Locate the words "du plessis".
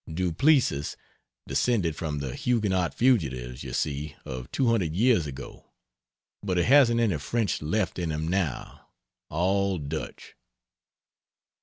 0.11-0.95